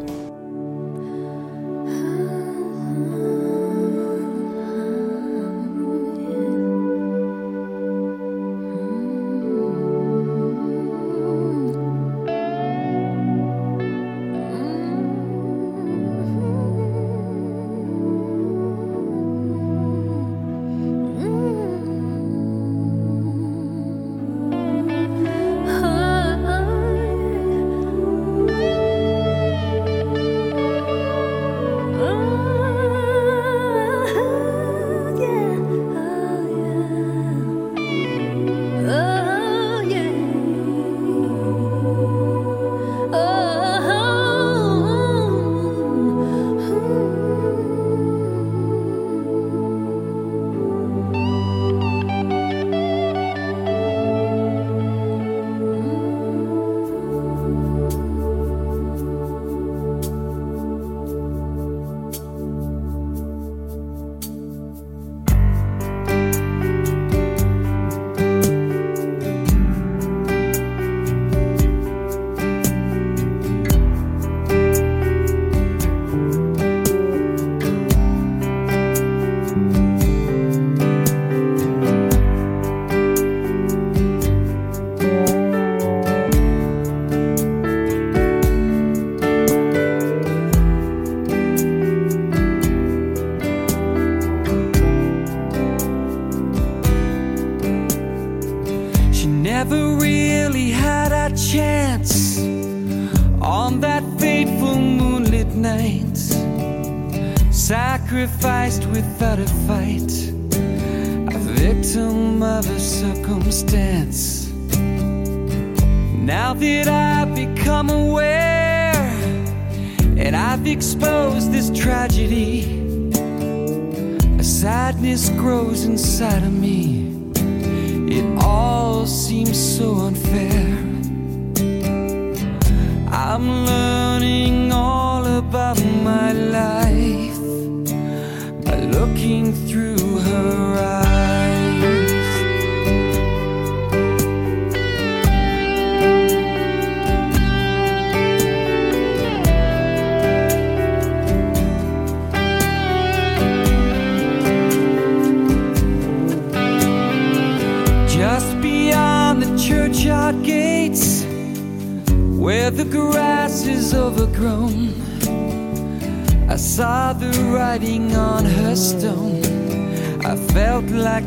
Inside 126.13 126.43
of 126.45 126.53
me. 126.53 126.72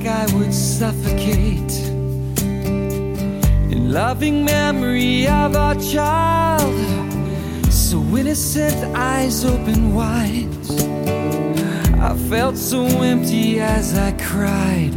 I 0.08 0.26
would 0.36 0.54
suffocate. 0.54 1.74
In 3.72 3.92
loving 3.92 4.46
memory 4.46 5.28
of 5.28 5.56
our 5.56 5.76
child, 5.76 6.76
so 7.72 7.98
innocent, 8.16 8.76
eyes 8.96 9.44
open 9.44 9.94
wide. 9.94 10.50
I 12.00 12.16
felt 12.30 12.56
so 12.56 12.86
empty 12.86 13.60
as 13.60 13.98
I 13.98 14.12
cried 14.14 14.94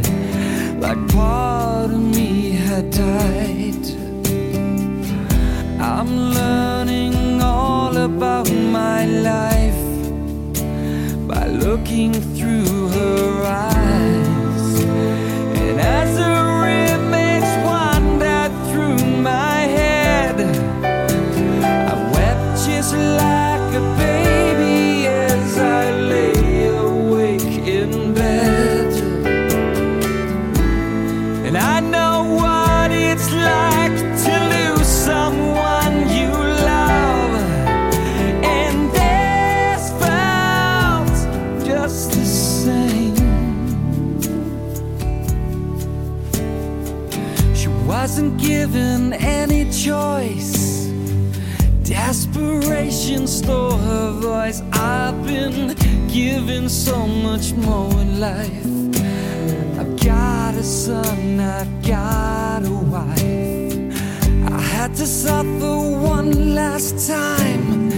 like 0.79 0.99
part 1.09 1.91
of 1.91 1.99
me 1.99 2.51
had 2.51 2.91
died. 2.91 3.85
I'm 5.81 6.11
learning 6.33 7.41
all 7.41 7.97
about 7.97 8.49
my 8.51 9.05
life 9.05 9.83
by 11.27 11.47
looking 11.47 12.13
through 12.13 12.87
her 12.89 13.43
eyes. 13.45 14.28
And 15.99 16.48
any 49.13 49.69
choice. 49.71 50.87
Desperation 51.83 53.27
stole 53.27 53.77
her 53.77 54.11
voice. 54.11 54.61
I've 54.71 55.25
been 55.25 55.75
given 56.07 56.69
so 56.69 57.07
much 57.07 57.53
more 57.53 57.91
in 58.01 58.19
life. 58.19 58.65
I've 59.79 59.99
got 59.99 60.55
a 60.55 60.63
son, 60.63 61.39
I've 61.39 61.81
got 61.81 62.63
a 62.65 62.71
wife. 62.71 64.51
I 64.51 64.61
had 64.61 64.95
to 64.95 65.05
suffer 65.05 65.75
one 66.15 66.55
last 66.55 67.07
time 67.07 67.89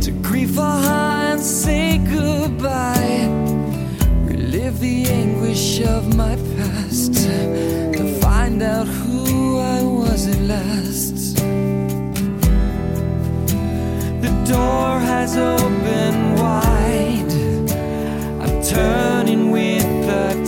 to 0.00 0.10
grieve 0.22 0.54
for 0.54 0.62
her 0.88 1.32
and 1.32 1.40
say 1.40 1.98
goodbye. 1.98 3.28
Relive 4.24 4.80
the 4.80 5.06
anguish 5.06 5.80
of 5.80 6.16
my 6.16 6.36
past 6.56 7.14
to 7.14 8.20
find 8.20 8.62
out 8.62 8.86
I 9.58 9.82
was 9.82 10.26
at 10.26 10.40
last. 10.40 11.36
The 14.22 14.32
door 14.52 14.98
has 15.00 15.36
opened 15.36 16.38
wide. 16.38 17.32
I'm 18.42 18.62
turning 18.62 19.50
with 19.50 19.86
the 20.06 20.45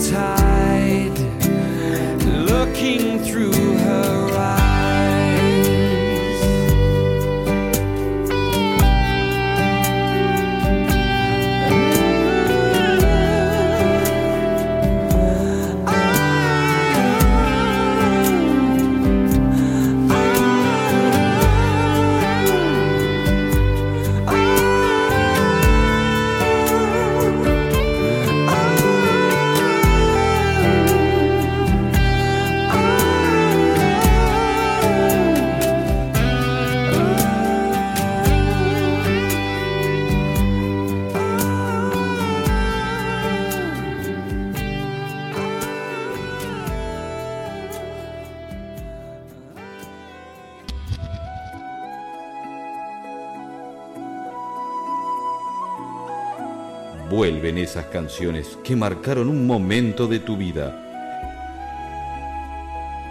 Vuelven 57.49 57.63
esas 57.63 57.85
canciones 57.85 58.59
que 58.63 58.75
marcaron 58.75 59.27
un 59.27 59.47
momento 59.47 60.05
de 60.05 60.19
tu 60.19 60.37
vida. 60.37 60.71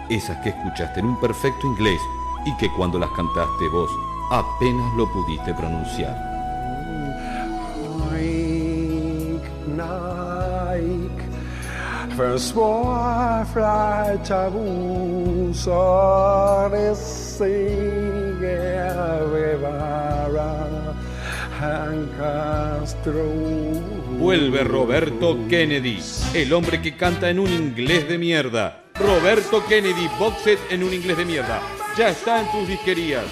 Esas 0.09 0.37
que 0.37 0.49
escuchaste 0.49 1.01
en 1.01 1.07
un 1.07 1.19
perfecto 1.19 1.67
inglés 1.67 1.99
y 2.45 2.55
que 2.55 2.69
cuando 2.77 2.97
las 2.97 3.09
cantaste 3.09 3.67
vos 3.67 3.91
apenas 4.31 4.95
lo 4.95 5.11
pudiste 5.11 5.53
pronunciar. 5.55 6.15
Vuelve 24.29 24.63
Roberto 24.63 25.47
Kennedy, 25.49 25.97
el 26.35 26.53
hombre 26.53 26.79
que 26.83 26.95
canta 26.95 27.31
en 27.31 27.39
un 27.39 27.51
inglés 27.51 28.07
de 28.07 28.19
mierda. 28.19 28.83
Roberto 28.93 29.65
Kennedy, 29.65 30.07
box 30.19 30.43
en 30.69 30.83
un 30.83 30.93
inglés 30.93 31.17
de 31.17 31.25
mierda. 31.25 31.59
Ya 31.97 32.09
está 32.09 32.41
en 32.41 32.51
tus 32.51 32.67
disquerías. 32.67 33.25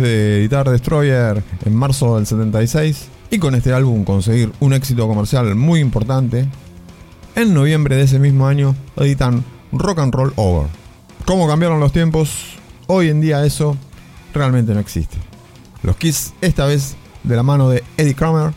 De 0.00 0.38
editar 0.38 0.68
Destroyer 0.70 1.42
en 1.64 1.74
marzo 1.74 2.16
del 2.16 2.26
76 2.26 3.08
y 3.30 3.38
con 3.38 3.54
este 3.54 3.72
álbum 3.72 4.04
conseguir 4.04 4.52
un 4.60 4.72
éxito 4.72 5.08
comercial 5.08 5.54
muy 5.54 5.80
importante, 5.80 6.48
en 7.34 7.54
noviembre 7.54 7.96
de 7.96 8.02
ese 8.02 8.18
mismo 8.18 8.46
año 8.46 8.74
editan 8.96 9.44
Rock 9.72 9.98
and 9.98 10.14
Roll 10.14 10.32
Over. 10.36 10.68
¿Cómo 11.24 11.46
cambiaron 11.46 11.80
los 11.80 11.92
tiempos? 11.92 12.56
Hoy 12.86 13.08
en 13.08 13.20
día 13.20 13.44
eso 13.44 13.76
realmente 14.32 14.72
no 14.72 14.80
existe. 14.80 15.16
Los 15.82 15.96
Kiss, 15.96 16.32
esta 16.40 16.66
vez 16.66 16.96
de 17.24 17.36
la 17.36 17.42
mano 17.42 17.68
de 17.68 17.82
Eddie 17.96 18.14
Kramer, 18.14 18.54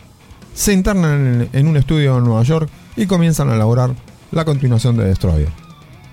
se 0.54 0.72
internan 0.72 1.48
en 1.52 1.66
un 1.66 1.76
estudio 1.76 2.18
en 2.18 2.24
Nueva 2.24 2.42
York 2.44 2.68
y 2.96 3.06
comienzan 3.06 3.50
a 3.50 3.54
elaborar 3.54 3.94
la 4.30 4.44
continuación 4.44 4.96
de 4.96 5.04
Destroyer, 5.04 5.50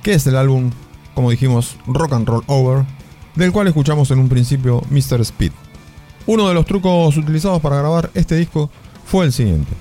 que 0.04 0.14
es 0.14 0.28
el 0.28 0.36
álbum, 0.36 0.72
como 1.14 1.32
dijimos, 1.32 1.78
Rock 1.88 2.14
and 2.14 2.28
Roll 2.28 2.44
Over, 2.48 2.86
del 3.36 3.52
cual 3.52 3.68
escuchamos 3.68 4.12
en 4.12 4.20
un 4.20 4.30
principio 4.30 4.82
Mr. 4.90 5.22
Speed. 5.22 5.52
Uno 6.26 6.48
de 6.48 6.54
los 6.54 6.66
trucos 6.66 7.18
utilizados 7.18 7.62
para 7.62 7.78
grabar 7.78 8.12
este 8.14 8.36
disco 8.36 8.70
fue 9.06 9.26
el 9.26 9.34
siguiente. 9.34 9.72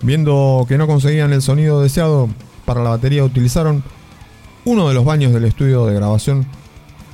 Viendo 0.00 0.64
que 0.68 0.78
no 0.78 0.86
conseguían 0.86 1.32
el 1.32 1.42
sonido 1.42 1.82
deseado 1.82 2.28
para 2.64 2.82
la 2.82 2.90
batería, 2.90 3.24
utilizaron 3.24 3.82
uno 4.64 4.88
de 4.88 4.94
los 4.94 5.04
baños 5.04 5.32
del 5.32 5.44
estudio 5.44 5.86
de 5.86 5.94
grabación. 5.94 6.46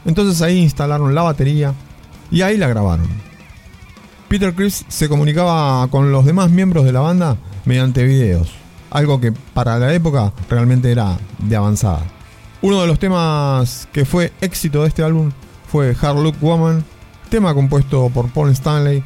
Entonces 0.05 0.43
ahí 0.43 0.59
instalaron 0.59 1.15
la 1.15 1.23
batería 1.23 1.75
y 2.31 2.43
ahí 2.43 2.57
la 2.57 2.69
grabaron. 2.69 3.09
Peter 4.29 4.55
Criss 4.55 4.85
se 4.89 5.09
comunicaba 5.09 5.87
con 5.89 6.11
los 6.11 6.25
demás 6.25 6.51
miembros 6.51 6.85
de 6.85 6.93
la 6.93 7.01
banda 7.01 7.37
mediante 7.65 8.05
videos, 8.05 8.53
algo 8.91 9.21
que 9.21 9.33
para 9.33 9.79
la 9.79 9.95
época 9.95 10.33
realmente 10.51 10.91
era 10.91 11.17
de 11.39 11.57
avanzada. 11.57 12.03
Uno 12.61 12.81
de 12.81 12.87
los 12.87 12.99
temas 12.99 13.89
que 13.93 14.05
fue 14.05 14.33
éxito 14.41 14.83
de 14.83 14.89
este 14.89 15.03
álbum 15.03 15.31
fue 15.75 15.97
Hard 16.01 16.23
Look 16.23 16.37
Woman, 16.41 16.85
tema 17.31 17.53
compuesto 17.53 18.09
por 18.09 18.29
Paul 18.29 18.51
Stanley, 18.51 19.03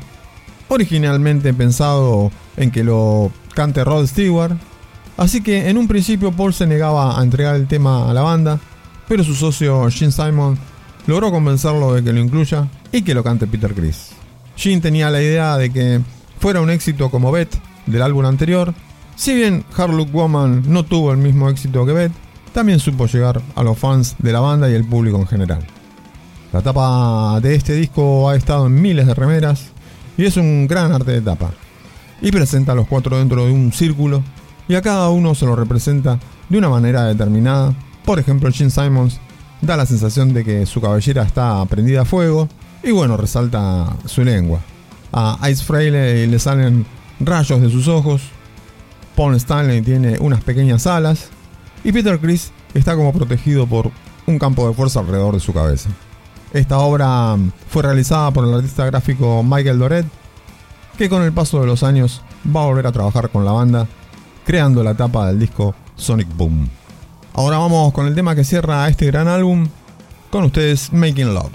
originalmente 0.69 1.55
pensado 1.55 2.31
en 2.59 2.71
que 2.71 2.85
lo 2.85 3.33
cante 3.55 3.83
Rod 3.85 4.07
Stewart, 4.07 4.55
así 5.17 5.41
que 5.41 5.71
en 5.71 5.79
un 5.79 5.89
principio 5.89 6.31
Paul 6.31 6.53
se 6.53 6.67
negaba 6.67 7.19
a 7.19 7.23
entregar 7.23 7.57
el 7.57 7.67
tema 7.67 8.11
a 8.11 8.13
la 8.13 8.21
banda, 8.21 8.61
pero 9.09 9.25
su 9.25 9.35
socio 9.35 9.89
Gene 9.91 10.13
Simon 10.13 10.59
logró 11.07 11.31
convencerlo 11.31 11.95
de 11.95 12.05
que 12.05 12.13
lo 12.13 12.21
incluya 12.21 12.69
y 12.93 13.01
que 13.01 13.15
lo 13.15 13.25
cante 13.25 13.47
Peter 13.47 13.73
Criss. 13.73 14.11
Gene 14.55 14.83
tenía 14.83 15.09
la 15.09 15.23
idea 15.23 15.57
de 15.57 15.73
que 15.73 16.03
fuera 16.39 16.61
un 16.61 16.69
éxito 16.69 17.11
como 17.11 17.33
Beth 17.33 17.59
del 17.87 18.03
álbum 18.03 18.27
anterior, 18.27 18.75
si 19.17 19.35
bien 19.35 19.65
Hard 19.75 19.95
Look 19.95 20.13
Woman 20.13 20.65
no 20.67 20.85
tuvo 20.85 21.13
el 21.13 21.17
mismo 21.17 21.49
éxito 21.49 21.87
que 21.87 21.95
Beth, 21.95 22.13
también 22.53 22.79
supo 22.79 23.07
llegar 23.07 23.41
a 23.55 23.63
los 23.63 23.79
fans 23.79 24.17
de 24.19 24.35
la 24.35 24.41
banda 24.41 24.69
y 24.69 24.75
el 24.75 24.85
público 24.85 25.17
en 25.17 25.27
general. 25.27 25.67
La 26.51 26.63
tapa 26.63 27.41
de 27.43 27.55
este 27.55 27.75
disco 27.75 28.31
ha 28.31 28.37
estado 28.37 28.69
en 28.69 28.81
miles 28.81 29.07
de 29.07 29.13
remeras 29.13 29.67
y 30.17 30.25
es 30.25 30.39
un 30.39 30.67
gran 30.67 30.93
arte 30.93 31.13
de 31.13 31.21
tapa. 31.21 31.51
Y 32.23 32.33
presenta 32.33 32.73
a 32.73 32.75
los 32.75 32.89
cuatro 32.89 33.19
dentro 33.19 33.45
de 33.45 33.53
un 33.53 33.71
círculo 33.71 34.23
y 34.67 34.75
a 34.75 34.81
cada 34.83 35.11
uno 35.11 35.35
se 35.35 35.45
lo 35.45 35.55
representa 35.57 36.19
de 36.49 36.57
una 36.57 36.71
manera 36.71 37.05
determinada. 37.05 37.75
Por 38.03 38.19
ejemplo, 38.19 38.51
Gene 38.51 38.71
Simons 38.71 39.21
da 39.61 39.77
la 39.77 39.85
sensación 39.85 40.33
de 40.33 40.43
que 40.43 40.65
su 40.65 40.81
cabellera 40.81 41.23
está 41.23 41.63
prendida 41.67 42.03
a 42.03 42.07
fuego 42.07 42.49
y 42.83 42.93
bueno, 42.93 43.19
resalta 43.19 43.95
su 44.07 44.25
lengua. 44.25 44.61
A 45.13 45.39
Ice 45.51 45.63
Frehley 45.63 46.27
le 46.27 46.39
salen 46.39 46.87
rayos 47.21 47.61
de 47.61 47.69
sus 47.69 47.89
ojos. 47.89 48.23
Paul 49.17 49.35
Stanley 49.35 49.83
tiene 49.83 50.17
unas 50.19 50.43
pequeñas 50.43 50.87
alas 50.87 51.29
y 51.85 51.93
Peter 51.93 52.19
Criss 52.19 52.53
está 52.73 52.97
como 52.97 53.13
protegido 53.13 53.67
por 53.67 53.91
un 54.27 54.39
campo 54.39 54.67
de 54.67 54.73
fuerza 54.73 55.01
alrededor 55.01 55.35
de 55.35 55.41
su 55.41 55.53
cabeza. 55.53 55.91
Esta 56.53 56.79
obra 56.79 57.37
fue 57.69 57.83
realizada 57.83 58.31
por 58.31 58.47
el 58.47 58.55
artista 58.55 58.87
gráfico 58.87 59.43
Michael 59.43 59.79
Doret, 59.79 60.07
que 60.97 61.09
con 61.09 61.23
el 61.23 61.33
paso 61.33 61.61
de 61.61 61.67
los 61.67 61.83
años 61.83 62.23
va 62.45 62.63
a 62.63 62.67
volver 62.67 62.87
a 62.87 62.93
trabajar 62.93 63.31
con 63.31 63.45
la 63.45 63.53
banda, 63.53 63.87
creando 64.47 64.83
la 64.83 64.95
tapa 64.95 65.27
del 65.27 65.39
disco 65.39 65.75
Sonic 65.97 66.29
Boom. 66.37 66.69
Ahora 67.35 67.59
vamos 67.59 67.93
con 67.93 68.07
el 68.07 68.15
tema 68.15 68.35
que 68.35 68.45
cierra 68.45 68.89
este 68.89 69.07
gran 69.07 69.29
álbum, 69.29 69.69
con 70.31 70.45
ustedes 70.45 70.93
Making 70.93 71.35
Love. 71.35 71.53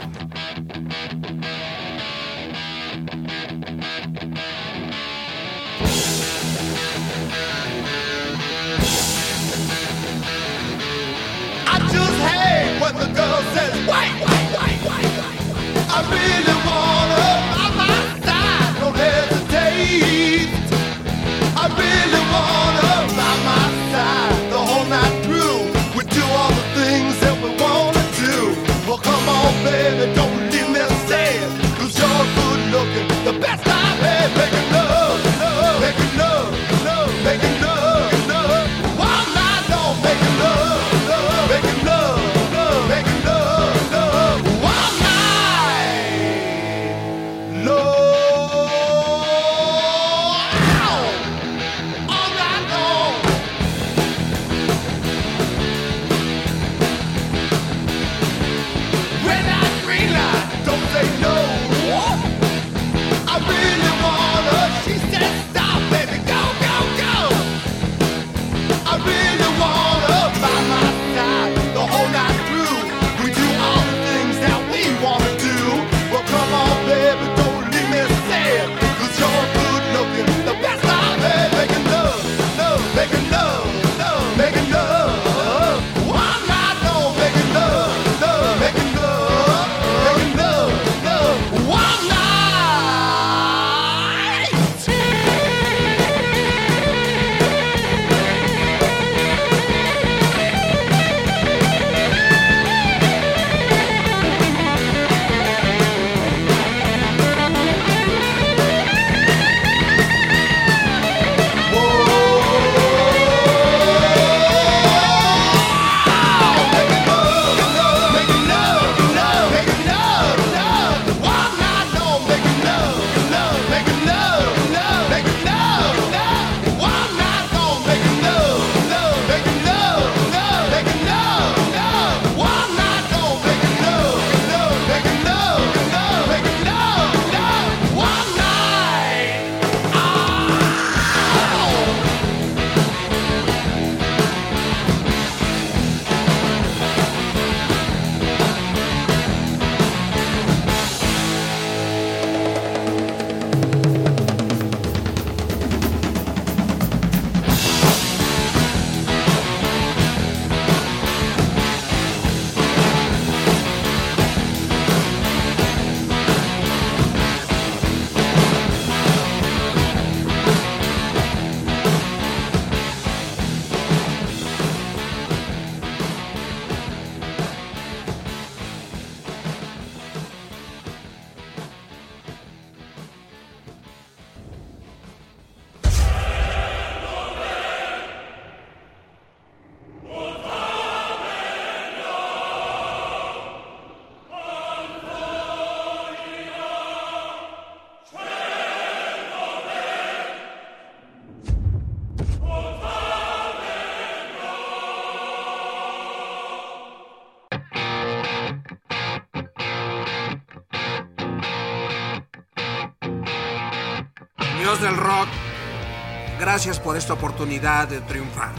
Por 216.84 216.98
esta 216.98 217.14
oportunidad 217.14 217.88
de 217.88 218.02
triunfar. 218.02 218.52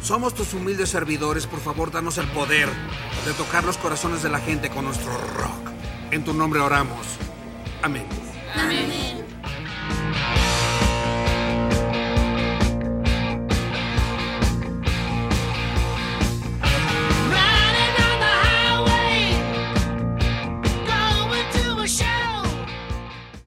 Somos 0.00 0.34
tus 0.34 0.54
humildes 0.54 0.88
servidores, 0.88 1.46
por 1.46 1.60
favor, 1.60 1.90
danos 1.90 2.18
el 2.18 2.26
poder 2.28 2.68
de 3.24 3.32
tocar 3.34 3.64
los 3.64 3.76
corazones 3.76 4.22
de 4.22 4.30
la 4.30 4.38
gente 4.38 4.70
con 4.70 4.84
nuestro 4.84 5.12
rock. 5.12 5.70
En 6.10 6.24
tu 6.24 6.32
nombre 6.32 6.60
oramos. 6.60 7.06
Amén. 7.82 8.06
Amén. 8.54 9.17